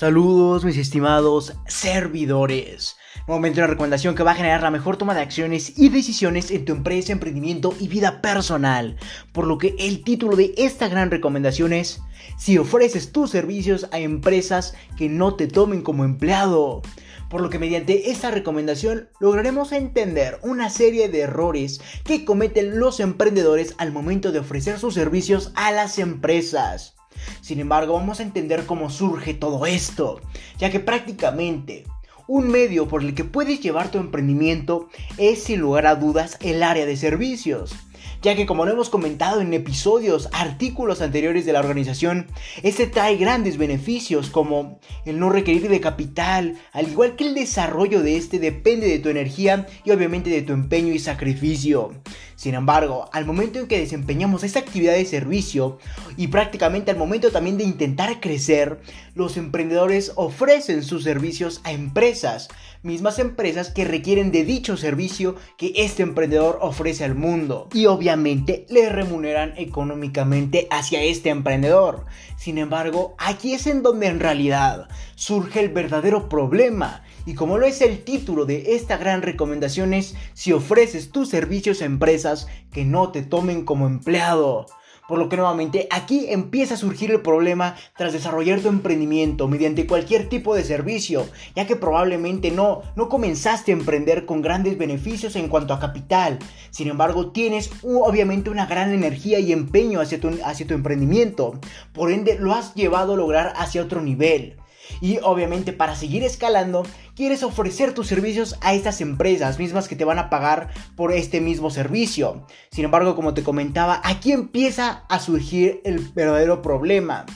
[0.00, 2.96] Saludos mis estimados servidores.
[3.26, 6.64] Nuevamente una recomendación que va a generar la mejor toma de acciones y decisiones en
[6.64, 8.96] tu empresa, emprendimiento y vida personal.
[9.32, 12.00] Por lo que el título de esta gran recomendación es
[12.38, 16.80] si ofreces tus servicios a empresas que no te tomen como empleado.
[17.28, 23.00] Por lo que mediante esta recomendación lograremos entender una serie de errores que cometen los
[23.00, 26.96] emprendedores al momento de ofrecer sus servicios a las empresas.
[27.40, 30.20] Sin embargo, vamos a entender cómo surge todo esto,
[30.58, 31.84] ya que prácticamente
[32.26, 34.88] un medio por el que puedes llevar tu emprendimiento
[35.18, 37.74] es sin lugar a dudas el área de servicios
[38.22, 42.26] ya que como lo hemos comentado en episodios, artículos anteriores de la organización,
[42.62, 48.02] este trae grandes beneficios como el no requerir de capital, al igual que el desarrollo
[48.02, 51.92] de este depende de tu energía y obviamente de tu empeño y sacrificio.
[52.40, 55.76] Sin embargo, al momento en que desempeñamos esta actividad de servicio
[56.16, 58.80] y prácticamente al momento también de intentar crecer,
[59.14, 62.48] los emprendedores ofrecen sus servicios a empresas,
[62.82, 68.64] mismas empresas que requieren de dicho servicio que este emprendedor ofrece al mundo y obviamente
[68.70, 72.06] le remuneran económicamente hacia este emprendedor.
[72.40, 77.66] Sin embargo, aquí es en donde en realidad surge el verdadero problema y como lo
[77.66, 82.86] es el título de esta gran recomendación es si ofreces tus servicios a empresas que
[82.86, 84.64] no te tomen como empleado.
[85.10, 89.84] Por lo que nuevamente aquí empieza a surgir el problema tras desarrollar tu emprendimiento mediante
[89.84, 95.34] cualquier tipo de servicio, ya que probablemente no, no comenzaste a emprender con grandes beneficios
[95.34, 96.38] en cuanto a capital.
[96.70, 101.58] Sin embargo, tienes obviamente una gran energía y empeño hacia tu, hacia tu emprendimiento.
[101.92, 104.58] Por ende, lo has llevado a lograr hacia otro nivel.
[105.00, 110.04] Y obviamente para seguir escalando, quieres ofrecer tus servicios a estas empresas mismas que te
[110.04, 112.46] van a pagar por este mismo servicio.
[112.70, 117.26] Sin embargo, como te comentaba, aquí empieza a surgir el verdadero problema.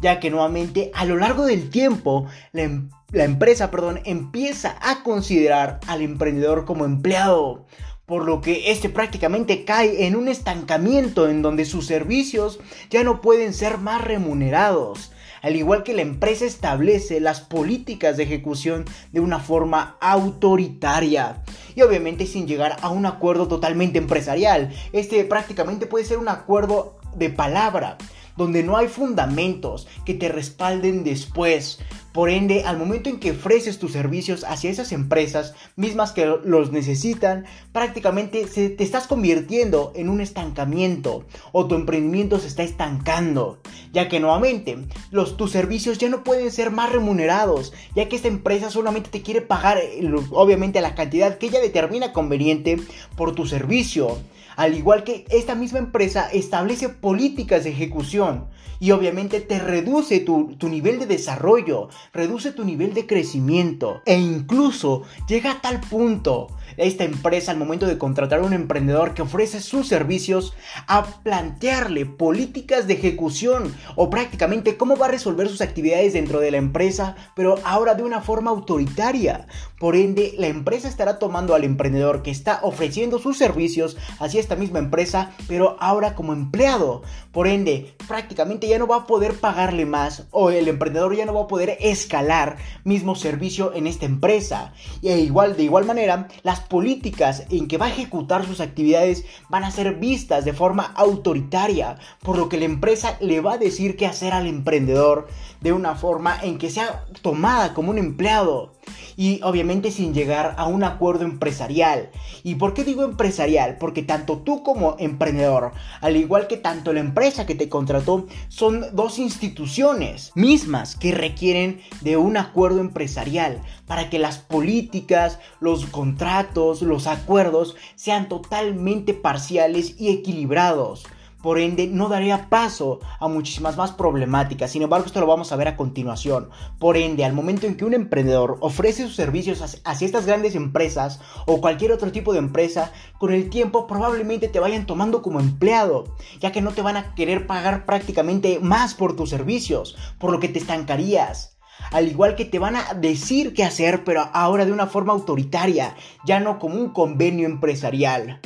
[0.00, 5.78] Ya que nuevamente a lo largo del tiempo la, em-, empresa perdón, empieza a considerar
[5.86, 7.66] al emprendedor como empleado
[8.06, 12.58] por lo que este prácticamente cae en un estancamiento en donde sus servicios
[12.90, 15.11] ya no pueden ser más remunerados
[15.42, 21.42] al igual que la empresa establece las políticas de ejecución de una forma autoritaria
[21.74, 24.72] y obviamente sin llegar a un acuerdo totalmente empresarial.
[24.92, 27.98] Este prácticamente puede ser un acuerdo de palabra
[28.36, 31.78] donde no hay fundamentos que te respalden después.
[32.12, 36.70] Por ende, al momento en que ofreces tus servicios hacia esas empresas mismas que los
[36.70, 43.60] necesitan, prácticamente se, te estás convirtiendo en un estancamiento o tu emprendimiento se está estancando,
[43.92, 44.76] ya que nuevamente
[45.10, 49.22] los, tus servicios ya no pueden ser más remunerados, ya que esta empresa solamente te
[49.22, 52.76] quiere pagar eh, obviamente la cantidad que ella determina conveniente
[53.16, 54.18] por tu servicio.
[54.56, 58.48] Al igual que esta misma empresa establece políticas de ejecución
[58.80, 65.02] y obviamente te reduce tu, nivel de desarrollo, reduce tu nivel de crecimiento e incluso
[65.28, 69.60] llega a tal punto esta empresa al momento de contratar a un emprendedor que ofrece
[69.60, 70.54] sus servicios
[70.86, 76.50] a plantearle políticas de ejecución o prácticamente cómo va a resolver sus actividades dentro de
[76.50, 79.46] la empresa, pero ahora de una forma autoritaria.
[79.78, 84.56] Por ende, la empresa estará tomando al emprendedor que está ofreciendo sus servicios hacia esta
[84.56, 87.02] misma empresa, pero ahora como empleado.
[87.32, 91.34] Por ende, prácticamente ya no va a poder pagarle más o el emprendedor ya no
[91.34, 94.72] va a poder escalar mismo servicio en esta empresa.
[95.00, 99.64] Y igual, de igual manera, las políticas en que va a ejecutar sus actividades van
[99.64, 103.96] a ser vistas de forma autoritaria, por lo que la empresa le va a decir
[103.96, 105.28] qué hacer al emprendedor
[105.62, 108.72] de una forma en que sea tomada como un empleado
[109.16, 112.10] y obviamente sin llegar a un acuerdo empresarial.
[112.42, 113.76] ¿Y por qué digo empresarial?
[113.78, 118.84] Porque tanto tú como emprendedor, al igual que tanto la empresa que te contrató, son
[118.94, 126.82] dos instituciones mismas que requieren de un acuerdo empresarial para que las políticas, los contratos,
[126.82, 131.04] los acuerdos sean totalmente parciales y equilibrados.
[131.42, 134.70] Por ende, no daría paso a muchísimas más problemáticas.
[134.70, 136.50] Sin embargo, esto lo vamos a ver a continuación.
[136.78, 141.20] Por ende, al momento en que un emprendedor ofrece sus servicios hacia estas grandes empresas
[141.46, 146.04] o cualquier otro tipo de empresa, con el tiempo probablemente te vayan tomando como empleado,
[146.38, 150.38] ya que no te van a querer pagar prácticamente más por tus servicios, por lo
[150.38, 151.58] que te estancarías.
[151.90, 155.96] Al igual que te van a decir qué hacer, pero ahora de una forma autoritaria,
[156.24, 158.40] ya no como un convenio empresarial.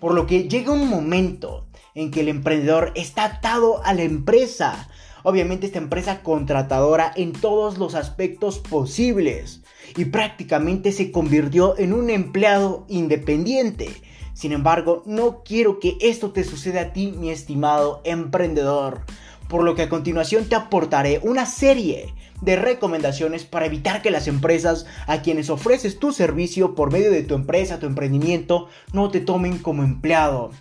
[0.00, 4.88] Por lo que llega un momento en que el emprendedor está atado a la empresa.
[5.22, 9.60] Obviamente esta empresa contratadora en todos los aspectos posibles
[9.96, 13.90] y prácticamente se convirtió en un empleado independiente.
[14.32, 19.02] Sin embargo, no quiero que esto te suceda a ti, mi estimado emprendedor.
[19.48, 24.28] Por lo que a continuación te aportaré una serie de recomendaciones para evitar que las
[24.28, 29.20] empresas a quienes ofreces tu servicio por medio de tu empresa, tu emprendimiento, no te
[29.20, 30.52] tomen como empleado.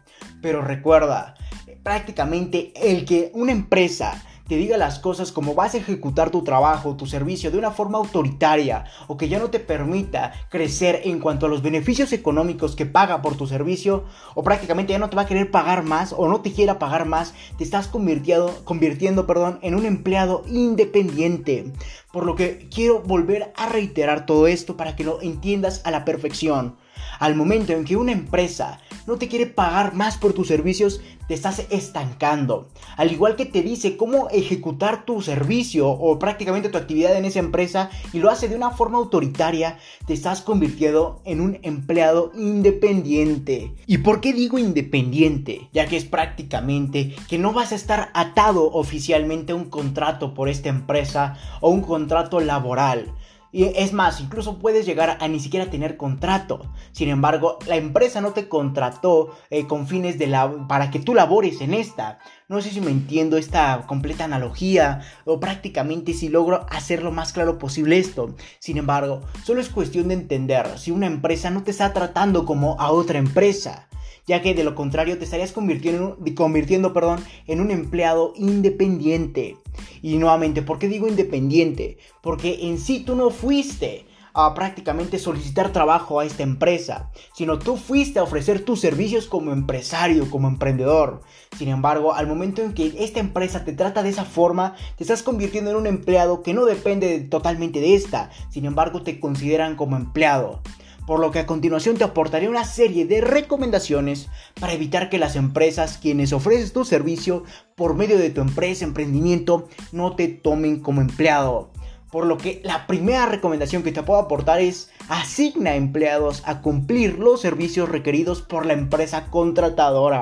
[0.41, 1.35] Pero recuerda,
[1.83, 6.97] prácticamente el que una empresa te diga las cosas como vas a ejecutar tu trabajo,
[6.97, 11.45] tu servicio de una forma autoritaria o que ya no te permita crecer en cuanto
[11.45, 15.21] a los beneficios económicos que paga por tu servicio o prácticamente ya no te va
[15.21, 19.59] a querer pagar más o no te quiera pagar más, te estás convirtiendo, convirtiendo perdón,
[19.61, 21.71] en un empleado independiente.
[22.11, 26.05] Por lo que quiero volver a reiterar todo esto para que lo entiendas a la
[26.05, 26.75] perfección.
[27.19, 31.33] Al momento en que una empresa no te quiere pagar más por tus servicios, te
[31.33, 32.69] estás estancando.
[32.95, 37.39] Al igual que te dice cómo ejecutar tu servicio o prácticamente tu actividad en esa
[37.39, 39.77] empresa y lo hace de una forma autoritaria,
[40.07, 43.73] te estás convirtiendo en un empleado independiente.
[43.85, 45.69] ¿Y por qué digo independiente?
[45.73, 50.49] Ya que es prácticamente que no vas a estar atado oficialmente a un contrato por
[50.49, 53.13] esta empresa o un contrato laboral
[53.51, 56.71] y es más, incluso puedes llegar a ni siquiera tener contrato.
[56.91, 61.13] Sin embargo, la empresa no te contrató eh, con fines de la para que tú
[61.13, 62.19] labores en esta.
[62.47, 67.33] No sé si me entiendo esta completa analogía o prácticamente si logro hacer lo más
[67.33, 68.35] claro posible esto.
[68.59, 72.79] Sin embargo, solo es cuestión de entender si una empresa no te está tratando como
[72.79, 73.89] a otra empresa
[74.29, 79.57] ya que de lo contrario te estarías convirtiendo, convirtiendo perdón, en un empleado independiente.
[80.01, 81.97] Y nuevamente, ¿por qué digo independiente?
[82.21, 87.77] Porque en sí tú no fuiste a prácticamente solicitar trabajo a esta empresa, sino tú
[87.77, 91.21] fuiste a ofrecer tus servicios como empresario, como emprendedor.
[91.57, 95.23] Sin embargo, al momento en que esta empresa te trata de esa forma, te estás
[95.23, 99.97] convirtiendo en un empleado que no depende totalmente de esta, sin embargo te consideran como
[99.97, 100.61] empleado
[101.09, 104.27] por lo que a continuación te aportaré una serie de recomendaciones
[104.59, 109.67] para evitar que las empresas quienes ofreces tu servicio por medio de tu empresa, emprendimiento,
[109.91, 111.71] no te tomen como empleado.
[112.11, 117.17] Por lo que la primera recomendación que te puedo aportar es asigna empleados a cumplir
[117.17, 120.21] los servicios requeridos por la empresa contratadora.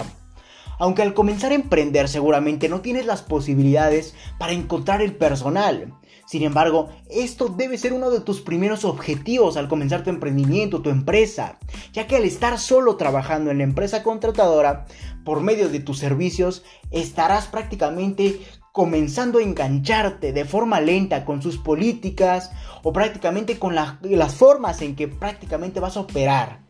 [0.79, 5.93] Aunque al comenzar a emprender seguramente no tienes las posibilidades para encontrar el personal.
[6.27, 10.89] Sin embargo, esto debe ser uno de tus primeros objetivos al comenzar tu emprendimiento, tu
[10.89, 11.57] empresa,
[11.93, 14.85] ya que al estar solo trabajando en la empresa contratadora,
[15.23, 18.41] por medio de tus servicios, estarás prácticamente
[18.73, 22.51] comenzando a engancharte de forma lenta con sus políticas
[22.83, 26.66] o prácticamente con las formas en que prácticamente vas a operar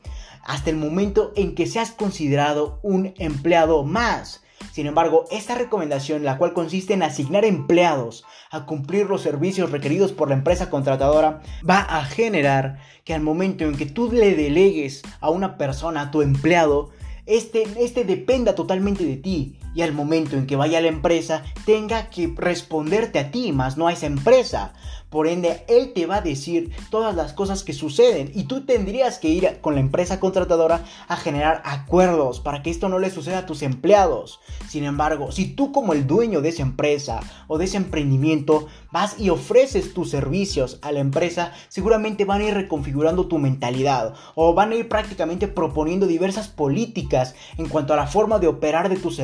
[0.47, 4.43] hasta el momento en que seas considerado un empleado más.
[4.71, 10.13] Sin embargo, esta recomendación, la cual consiste en asignar empleados a cumplir los servicios requeridos
[10.13, 15.03] por la empresa contratadora, va a generar que al momento en que tú le delegues
[15.19, 16.89] a una persona, a tu empleado,
[17.25, 21.43] este, este dependa totalmente de ti y al momento en que vaya a la empresa
[21.63, 24.73] tenga que responderte a ti, más no a esa empresa.
[25.09, 29.19] Por ende, él te va a decir todas las cosas que suceden y tú tendrías
[29.19, 33.39] que ir con la empresa contratadora a generar acuerdos para que esto no le suceda
[33.39, 34.41] a tus empleados.
[34.67, 39.17] Sin embargo, si tú como el dueño de esa empresa o de ese emprendimiento vas
[39.17, 44.53] y ofreces tus servicios a la empresa, seguramente van a ir reconfigurando tu mentalidad o
[44.53, 48.97] van a ir prácticamente proponiendo diversas políticas en cuanto a la forma de operar de
[48.97, 49.15] tus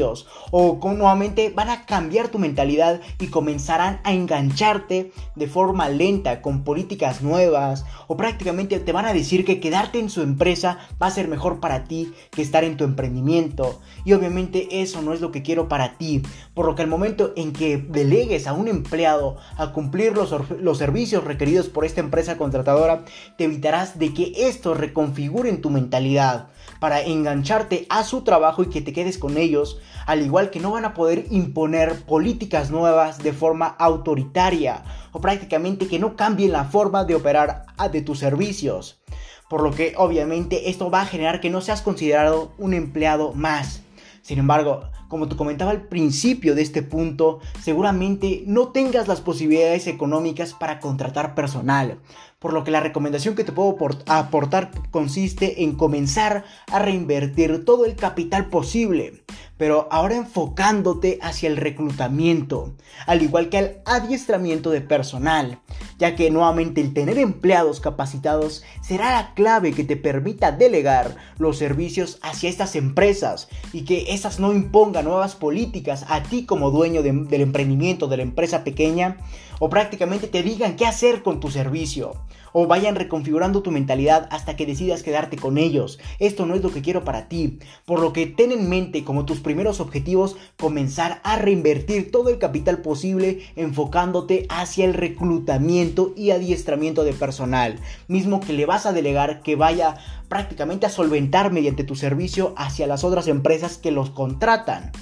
[0.00, 6.42] servicios o nuevamente van a cambiar tu mentalidad y comenzarán a engancharte de forma lenta
[6.42, 11.06] con políticas nuevas o prácticamente te van a decir que quedarte en su empresa va
[11.06, 13.80] a ser mejor para ti que estar en tu emprendimiento.
[14.04, 16.22] Y obviamente eso no es lo que quiero para ti
[16.54, 20.78] por lo que al momento en que delegues a un empleado a cumplir los, los
[20.78, 23.04] servicios requeridos por esta empresa contratadora
[23.38, 26.48] te evitarás de que esto reconfigure en tu mentalidad
[26.80, 30.72] para engancharte a su trabajo y que te quedes con ellos, al igual que no
[30.72, 34.82] van a poder imponer políticas nuevas de forma autoritaria
[35.12, 39.00] o prácticamente que no cambien la forma de operar de tus servicios.
[39.48, 43.82] Por lo que obviamente esto va a generar que no seas considerado un empleado más.
[44.22, 49.88] Sin embargo, como te comentaba al principio de este punto, seguramente no tengas las posibilidades
[49.88, 51.98] económicas para contratar personal,
[52.40, 57.84] por lo que la recomendación que te puedo aportar consiste en comenzar a reinvertir todo
[57.84, 59.22] el capital posible,
[59.58, 65.60] pero ahora enfocándote hacia el reclutamiento, al igual que al adiestramiento de personal,
[65.98, 71.58] ya que nuevamente el tener empleados capacitados será la clave que te permita delegar los
[71.58, 77.02] servicios hacia estas empresas y que estas no impongan nuevas políticas a ti como dueño
[77.02, 79.18] del emprendimiento, de la empresa pequeña,
[79.60, 82.14] o prácticamente te digan qué hacer con tu servicio
[82.52, 85.98] o vayan reconfigurando tu mentalidad hasta que decidas quedarte con ellos.
[86.18, 89.24] Esto no es lo que quiero para ti, por lo que ten en mente como
[89.24, 96.30] tus primeros objetivos comenzar a reinvertir todo el capital posible enfocándote hacia el reclutamiento y
[96.30, 99.96] adiestramiento de personal, mismo que le vas a delegar que vaya
[100.28, 104.92] prácticamente a solventar mediante tu servicio hacia las otras empresas que los contratan.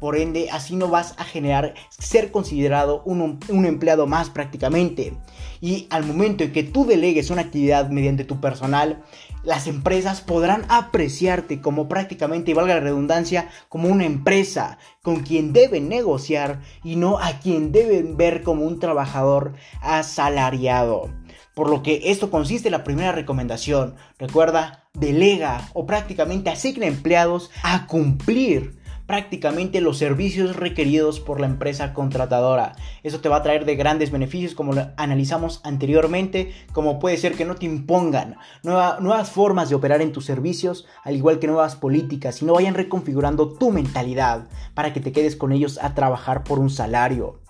[0.00, 5.14] Por ende, así no vas a generar ser considerado un, empleado más prácticamente.
[5.60, 9.02] Y al momento en que tú delegues una actividad mediante tu personal,
[9.42, 15.52] las empresas podrán apreciarte como prácticamente, y valga la redundancia, como una empresa con quien
[15.52, 21.10] deben negociar y no a quien deben ver como un trabajador asalariado.
[21.54, 23.94] Por lo que esto consiste en la primera recomendación.
[24.18, 28.76] Recuerda, delega o prácticamente asigna empleados a cumplir
[29.06, 32.76] prácticamente los servicios requeridos por la empresa contratadora.
[33.02, 37.34] Eso te va a traer de grandes beneficios como lo analizamos anteriormente, como puede ser
[37.34, 41.76] que no te impongan nuevas formas de operar en tus servicios, al igual que nuevas
[41.76, 46.44] políticas, y no vayan reconfigurando tu mentalidad para que te quedes con ellos a trabajar
[46.44, 47.40] por un salario.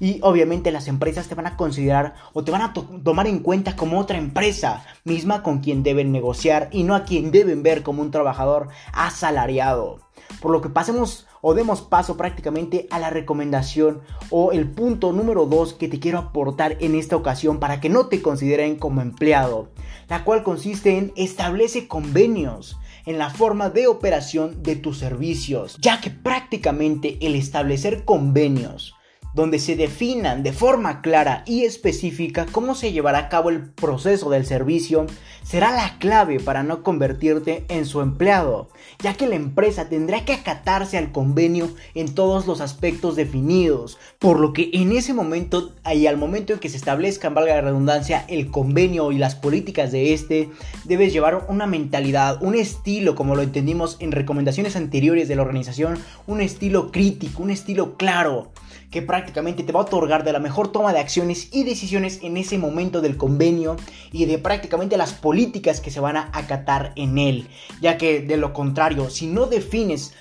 [0.00, 3.76] Y obviamente las empresas te van a considerar o te van a tomar en cuenta
[3.76, 8.02] como otra empresa misma con quien deben negociar y no a quien deben ver como
[8.02, 10.05] un trabajador asalariado.
[10.40, 15.46] Por lo que pasemos o demos paso prácticamente a la recomendación o el punto número
[15.46, 19.68] 2 que te quiero aportar en esta ocasión para que no te consideren como empleado,
[20.08, 26.00] la cual consiste en establece convenios en la forma de operación de tus servicios, ya
[26.00, 28.94] que prácticamente el establecer convenios
[29.36, 34.30] donde se definan de forma clara y específica cómo se llevará a cabo el proceso
[34.30, 35.06] del servicio,
[35.42, 40.32] será la clave para no convertirte en su empleado, ya que la empresa tendrá que
[40.32, 46.06] acatarse al convenio en todos los aspectos definidos, por lo que en ese momento y
[46.06, 50.14] al momento en que se establezcan, valga la redundancia, el convenio y las políticas de
[50.14, 50.48] este,
[50.84, 55.98] debes llevar una mentalidad, un estilo, como lo entendimos en recomendaciones anteriores de la organización,
[56.26, 58.50] un estilo crítico, un estilo claro
[58.90, 62.36] que prácticamente te va a otorgar de la mejor toma de acciones y decisiones en
[62.36, 63.76] ese momento del convenio
[64.12, 67.48] y de prácticamente las políticas que se van a acatar en él,
[67.80, 70.14] ya que de lo contrario, si no defines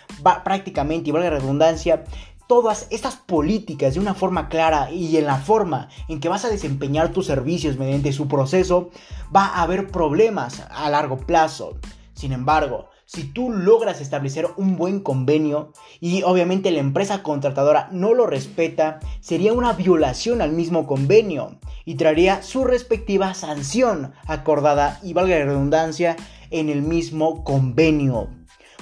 [0.44, 2.04] prácticamente, y valga redundancia,
[2.48, 6.50] todas estas políticas de una forma clara y en la forma en que vas a
[6.50, 8.92] desempeñar tus servicios mediante su proceso,
[9.36, 11.78] va a haber problemas a largo plazo.
[12.14, 18.14] Sin embargo, si tú logras establecer un buen convenio y obviamente la empresa contratadora no
[18.14, 25.14] lo respeta, sería una violación al mismo convenio y traería su respectiva sanción acordada y
[25.14, 26.16] valga la redundancia
[26.50, 28.30] en el mismo convenio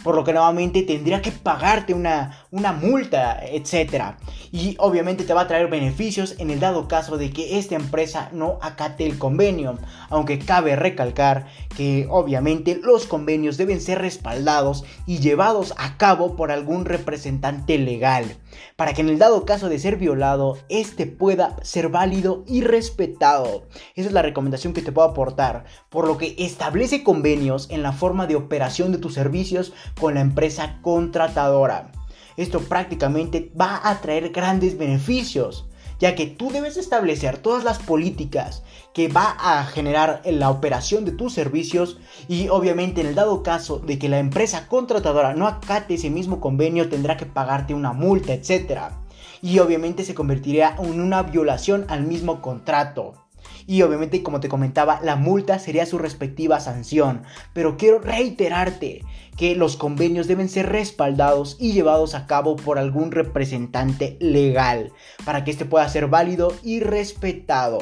[0.04, 4.16] por lo que nuevamente tendría que pagarte una, una multa, etc.
[4.52, 8.30] Y obviamente te va a traer beneficios en el dado caso de que esta empresa
[8.34, 9.78] no acate el convenio,
[10.10, 16.52] aunque cabe recalcar que obviamente los convenios deben ser respaldados y llevados a cabo por
[16.52, 18.38] algún representante legal,
[18.76, 23.68] para que en el dado caso de ser violado, este pueda ser válido y respetado.
[23.96, 27.92] Esa es la recomendación que te puedo aportar, por lo que establece convenios en la
[27.92, 31.92] forma de operación de tus servicios con la empresa contratadora.
[32.38, 35.66] Esto prácticamente va a traer grandes beneficios,
[36.00, 41.06] ya que tú debes establecer todas las políticas que va a generar en la operación
[41.06, 41.98] de tus servicios
[42.28, 46.40] y obviamente en el dado caso de que la empresa contratadora no acate ese mismo
[46.40, 48.94] convenio tendrá que pagarte una multa, etc.
[49.42, 53.23] Y obviamente se convertiría en una violación al mismo contrato
[53.68, 57.24] y obviamente como te comentaba la multa sería su respectiva sanción.
[57.54, 59.02] Pero quiero reiterarte
[59.38, 64.92] que los convenios deben ser respaldados y llevados a cabo por algún representante legal
[65.26, 67.80] para que este pueda ser válido y respetado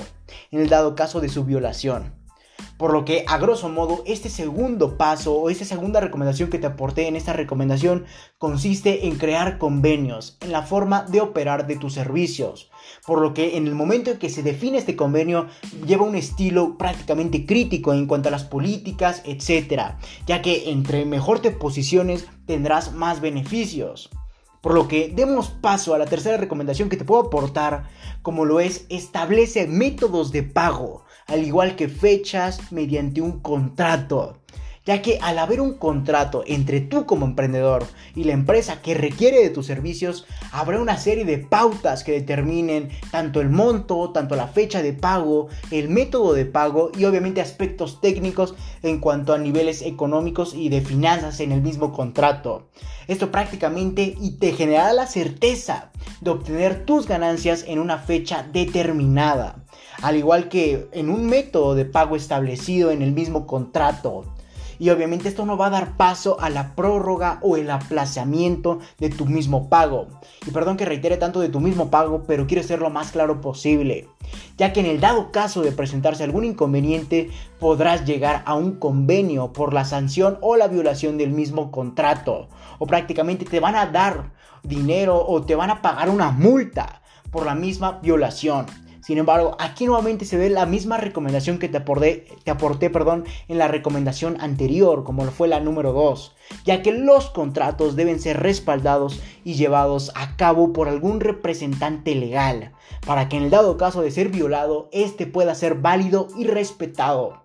[0.52, 2.21] en el dado caso de su violación.
[2.82, 6.66] Por lo que, a grosso modo, este segundo paso o esta segunda recomendación que te
[6.66, 8.06] aporté en esta recomendación
[8.40, 12.72] consiste en crear convenios en la forma de operar de tus servicios.
[13.06, 15.46] Por lo que en el momento en que se define este convenio
[15.86, 19.94] lleva un estilo prácticamente crítico en cuanto a las políticas, etc.
[20.26, 24.10] Ya que entre mejor te posiciones tendrás más beneficios.
[24.60, 27.84] Por lo que demos paso a la tercera recomendación que te puedo aportar,
[28.24, 34.42] como lo es establece métodos de pago al igual que fechas mediante un contrato.
[34.84, 37.86] Ya que al haber un contrato entre tú como emprendedor
[38.16, 42.90] y la empresa que requiere de tus servicios, habrá una serie de pautas que determinen
[43.12, 48.02] tanto el monto, tanto la fecha de pago, el método de pago y obviamente aspectos
[48.02, 52.70] técnicos en cuanto a niveles económicos y de finanzas en el mismo contrato.
[53.08, 59.61] Esto prácticamente y te generará la certeza de obtener tus ganancias en una fecha determinada.
[60.02, 64.26] Al igual que en un método de pago establecido en el mismo contrato.
[64.82, 69.10] Y obviamente esto no va a dar paso a la prórroga o el aplazamiento de
[69.10, 70.08] tu mismo pago.
[70.48, 73.42] Y perdón que reitere tanto de tu mismo pago, pero quiero ser lo más claro
[73.42, 74.08] posible.
[74.58, 77.30] Ya que en el dado caso de presentarse algún inconveniente,
[77.60, 82.50] podrás llegar a un convenio por la sanción o la violación del mismo contrato.
[82.80, 84.32] O prácticamente te van a dar
[84.64, 88.66] dinero o te van a pagar una multa por la misma violación.
[89.02, 93.26] Sin embargo, aquí nuevamente se ve la misma recomendación que te aporté, te aporté perdón,
[93.48, 98.20] en la recomendación anterior, como lo fue la número 2, ya que los contratos deben
[98.20, 102.74] ser respaldados y llevados a cabo por algún representante legal,
[103.06, 107.42] para que en el dado caso de ser violado, este pueda ser válido y respetado.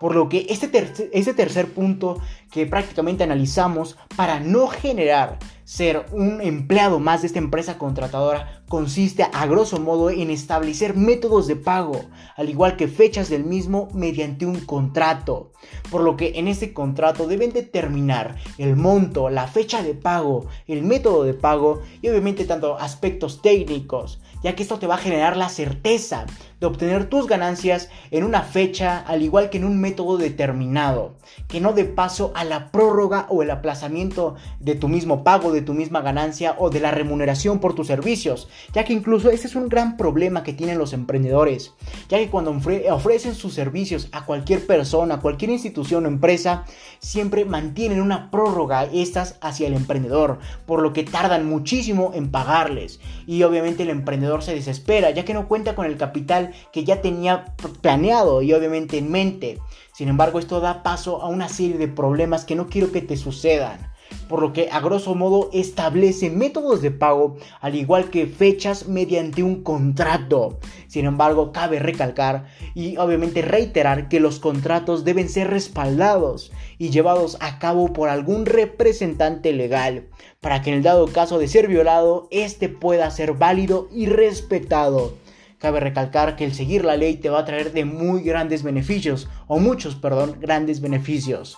[0.00, 6.40] Por lo que este, este tercer punto que prácticamente analizamos para no generar ser un
[6.40, 12.02] empleado más de esta empresa contratadora consiste a grosso modo en establecer métodos de pago,
[12.36, 15.50] al igual que fechas del mismo mediante un contrato.
[15.90, 20.84] Por lo que en este contrato deben determinar el monto, la fecha de pago, el
[20.84, 25.36] método de pago y obviamente tanto aspectos técnicos, ya que esto te va a generar
[25.36, 26.26] la certeza
[26.60, 31.16] de obtener tus ganancias en una fecha al igual que en un método determinado,
[31.48, 35.62] que no dé paso a la prórroga o el aplazamiento de tu mismo pago, de
[35.62, 39.54] tu misma ganancia o de la remuneración por tus servicios, ya que incluso ese es
[39.54, 41.74] un gran problema que tienen los emprendedores,
[42.08, 42.56] ya que cuando
[42.90, 46.64] ofrecen sus servicios a cualquier persona, cualquier institución o empresa,
[46.98, 53.00] siempre mantienen una prórroga estas hacia el emprendedor, por lo que tardan muchísimo en pagarles.
[53.26, 57.00] Y obviamente el emprendedor se desespera, ya que no cuenta con el capital que ya
[57.00, 59.58] tenía planeado y obviamente en mente.
[59.92, 63.16] Sin embargo, esto da paso a una serie de problemas que no quiero que te
[63.16, 63.92] sucedan.
[64.28, 69.42] Por lo que a grosso modo establece métodos de pago al igual que fechas mediante
[69.42, 70.58] un contrato.
[70.86, 77.36] Sin embargo, cabe recalcar y obviamente reiterar que los contratos deben ser respaldados y llevados
[77.40, 80.08] a cabo por algún representante legal
[80.40, 85.14] para que en el dado caso de ser violado, este pueda ser válido y respetado.
[85.58, 89.28] Cabe recalcar que el seguir la ley te va a traer de muy grandes beneficios,
[89.46, 91.56] o muchos, perdón, grandes beneficios.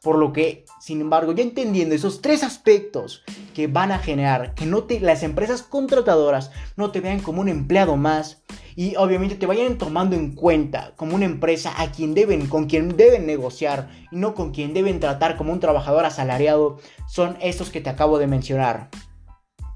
[0.00, 3.22] Por lo que, sin embargo, ya entendiendo esos tres aspectos
[3.54, 7.48] que van a generar que no te, las empresas contratadoras no te vean como un
[7.48, 8.42] empleado más
[8.74, 12.96] y obviamente te vayan tomando en cuenta como una empresa a quien deben, con quien
[12.96, 16.78] deben negociar y no con quien deben tratar como un trabajador asalariado,
[17.08, 18.88] son estos que te acabo de mencionar.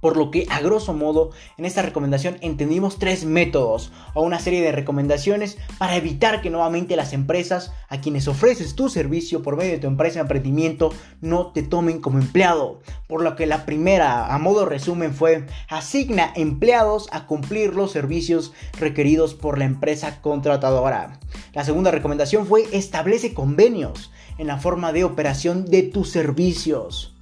[0.00, 4.62] Por lo que, a grosso modo, en esta recomendación entendimos tres métodos o una serie
[4.62, 9.72] de recomendaciones para evitar que nuevamente las empresas a quienes ofreces tu servicio por medio
[9.72, 12.80] de tu empresa de emprendimiento no te tomen como empleado.
[13.06, 18.52] Por lo que la primera, a modo resumen, fue asigna empleados a cumplir los servicios
[18.78, 21.18] requeridos por la empresa contratadora.
[21.52, 27.15] La segunda recomendación fue establece convenios en la forma de operación de tus servicios.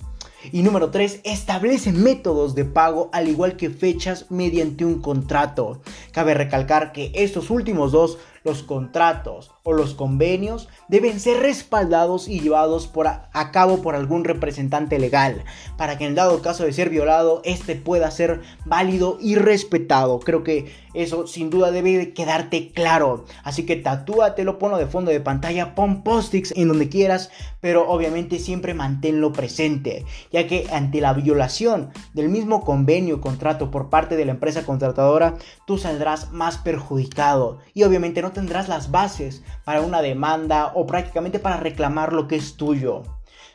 [0.52, 5.80] Y número 3, establece métodos de pago al igual que fechas mediante un contrato.
[6.12, 12.40] Cabe recalcar que estos últimos dos los contratos o los convenios deben ser respaldados y
[12.40, 15.42] llevados por a, cabo por algún representante legal,
[15.79, 20.20] para que en dado caso de ser violado, este pueda ser válido y respetado.
[20.20, 23.24] Creo que eso sin duda debe quedarte claro.
[23.42, 27.31] Así que tatúatelo, ponlo de fondo de pantalla, pon post-its en donde quieras,
[27.62, 33.70] pero obviamente siempre manténlo presente, ya que ante la violación del mismo convenio o contrato
[33.70, 38.90] por parte de la empresa contratadora, tú saldrás más perjudicado y obviamente no tendrás las
[38.90, 43.03] bases para una demanda o prácticamente para reclamar lo que es tuyo.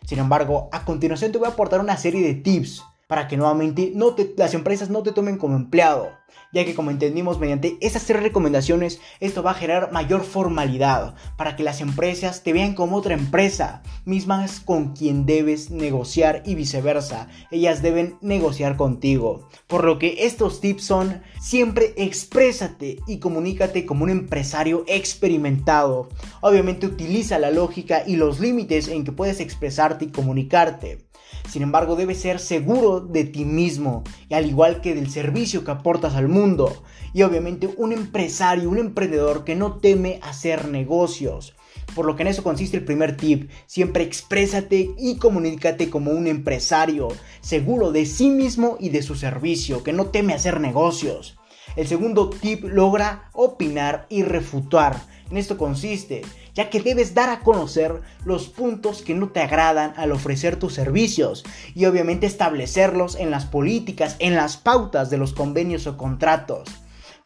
[0.05, 3.91] Sin embargo, a continuación te voy a aportar una serie de tips para que nuevamente
[3.95, 6.19] no las empresas no te tomen como empleado
[6.51, 11.55] ya que como entendimos mediante esas tres recomendaciones esto va a generar mayor formalidad para
[11.55, 17.27] que las empresas te vean como otra empresa, mismas con quien debes negociar y viceversa,
[17.51, 19.47] ellas deben negociar contigo.
[19.67, 26.09] Por lo que estos tips son siempre exprésate y comunícate como un empresario experimentado.
[26.41, 31.08] Obviamente utiliza la lógica y los límites en que puedes expresarte y comunicarte.
[31.49, 35.71] Sin embargo, debes ser seguro de ti mismo, y al igual que del servicio que
[35.71, 36.83] aportas al mundo.
[37.13, 41.55] Y obviamente un empresario, un emprendedor que no teme hacer negocios.
[41.95, 43.49] Por lo que en eso consiste el primer tip.
[43.65, 47.07] Siempre exprésate y comunícate como un empresario,
[47.41, 51.39] seguro de sí mismo y de su servicio, que no teme hacer negocios.
[51.75, 55.01] El segundo tip logra opinar y refutar.
[55.31, 56.21] En esto consiste
[56.55, 60.73] ya que debes dar a conocer los puntos que no te agradan al ofrecer tus
[60.73, 66.67] servicios y obviamente establecerlos en las políticas, en las pautas de los convenios o contratos.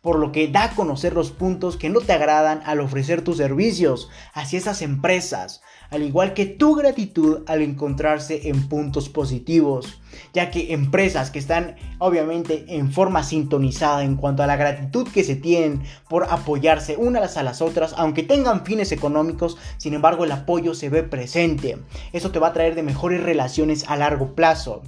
[0.02, 3.38] por lo que da a conocer los puntos que no te agradan al ofrecer tus
[3.38, 10.02] servicios hacia esas empresas, al igual que tu gratitud al encontrarse en puntos positivos,
[10.34, 15.24] ya que empresas que están obviamente en forma sintonizada en cuanto a la gratitud que
[15.24, 20.32] se tienen por apoyarse unas a las otras, aunque tengan fines económicos, sin embargo el
[20.32, 21.78] apoyo se ve presente.
[22.12, 24.82] Eso te va a traer de mejores relaciones a largo plazo.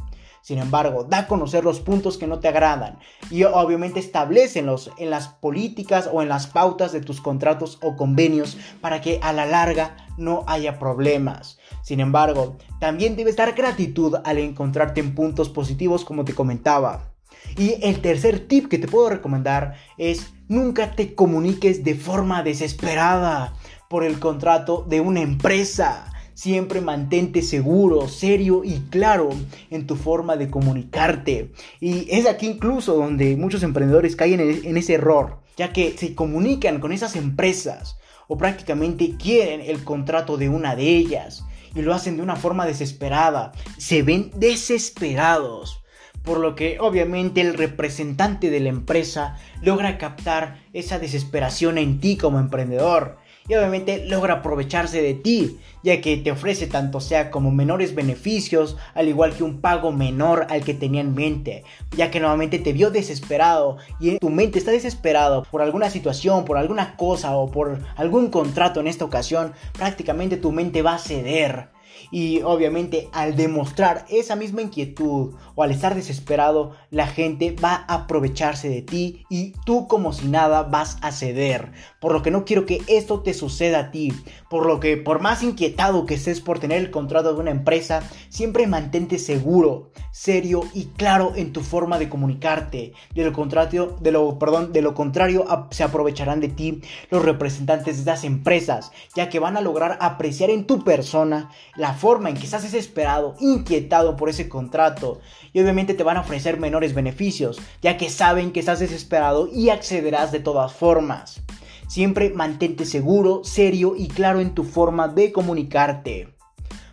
[0.46, 3.00] Sin embargo, da a conocer los puntos que no te agradan
[3.32, 8.56] y obviamente establecelos en las políticas o en las pautas de tus contratos o convenios
[8.80, 11.58] para que a la larga no haya problemas.
[11.82, 17.12] Sin embargo, también debes dar gratitud al encontrarte en puntos positivos como te comentaba.
[17.58, 23.56] Y el tercer tip que te puedo recomendar es nunca te comuniques de forma desesperada
[23.90, 26.12] por el contrato de una empresa.
[26.36, 29.30] Siempre mantente seguro, serio y claro
[29.72, 31.52] en tu forma de comunicarte.
[31.80, 36.80] Y es aquí incluso donde muchos emprendedores caen en ese error, ya que se comunican
[36.80, 42.18] con esas empresas o prácticamente quieren el contrato de una de ellas y lo hacen
[42.18, 43.54] de una forma desesperada.
[43.78, 45.82] Se ven desesperados
[46.26, 52.18] por lo que obviamente el representante de la empresa logra captar esa desesperación en ti
[52.18, 57.52] como emprendedor y obviamente logra aprovecharse de ti, ya que te ofrece tanto sea como
[57.52, 61.64] menores beneficios, al igual que un pago menor al que tenía en mente,
[61.96, 66.58] ya que nuevamente te vio desesperado y tu mente está desesperado por alguna situación, por
[66.58, 71.75] alguna cosa o por algún contrato en esta ocasión, prácticamente tu mente va a ceder
[72.12, 77.96] y obviamente al demostrar esa misma inquietud o al estar desesperado, la gente va a
[77.96, 81.72] aprovecharse de ti y tú como si nada vas a ceder.
[82.00, 84.14] Por lo que no quiero que esto te suceda a ti.
[84.50, 88.04] Por lo que por más inquietado que estés por tener el contrato de una empresa,
[88.30, 92.94] siempre mantente seguro, serio y claro en tu forma de comunicarte.
[93.14, 98.04] De lo contrario, de lo, perdón, de lo contrario se aprovecharán de ti los representantes
[98.04, 102.36] de las empresas, ya que van a lograr apreciar en tu persona la forma en
[102.36, 105.20] que estás desesperado, inquietado por ese contrato
[105.54, 109.70] y obviamente te van a ofrecer menores beneficios, ya que saben que estás desesperado y
[109.70, 111.42] accederás de todas formas.
[111.88, 116.34] Siempre mantente seguro, serio y claro en tu forma de comunicarte.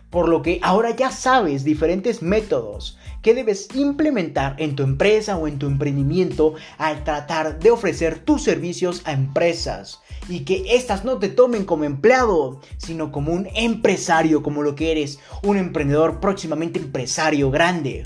[0.09, 5.47] Por lo que ahora ya sabes diferentes métodos que debes implementar en tu empresa o
[5.47, 11.17] en tu emprendimiento al tratar de ofrecer tus servicios a empresas y que éstas no
[11.19, 16.79] te tomen como empleado, sino como un empresario, como lo que eres, un emprendedor próximamente
[16.79, 18.03] empresario grande.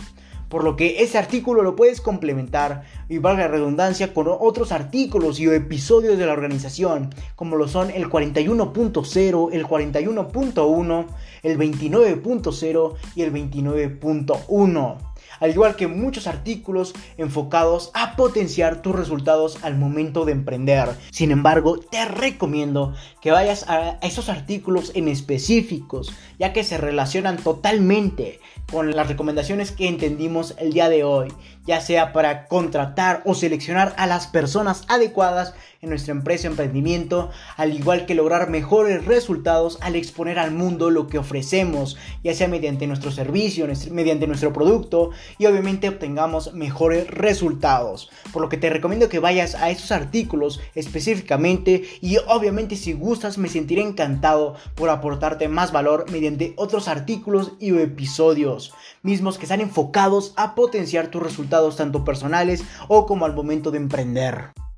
[0.49, 5.39] Por lo que ese artículo lo puedes complementar y valga la redundancia con otros artículos
[5.39, 11.06] y episodios de la organización, como lo son el 41.0, el 41.1,
[11.43, 15.06] el 29.0 y el 29.1
[15.39, 20.89] al igual que muchos artículos enfocados a potenciar tus resultados al momento de emprender.
[21.12, 27.38] Sin embargo, te recomiendo que vayas a esos artículos en específicos, ya que se relacionan
[27.38, 28.39] totalmente
[28.71, 31.32] con las recomendaciones que entendimos el día de hoy,
[31.67, 37.73] ya sea para contratar o seleccionar a las personas adecuadas en nuestra empresa emprendimiento, al
[37.73, 42.88] igual que lograr mejores resultados al exponer al mundo lo que ofrecemos, ya sea mediante
[42.88, 48.10] nuestro servicio, mediante nuestro producto y obviamente obtengamos mejores resultados.
[48.32, 53.38] Por lo que te recomiendo que vayas a esos artículos específicamente y obviamente si gustas
[53.38, 59.62] me sentiré encantado por aportarte más valor mediante otros artículos y episodios mismos que están
[59.62, 64.51] enfocados a potenciar tus resultados tanto personales o como al momento de emprender.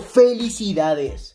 [0.00, 1.34] felicidades